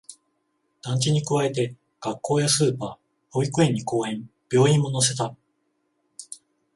[0.81, 2.97] 団地に加えて、学校やスーパー、
[3.29, 5.35] 保育園に公園、病院も乗せた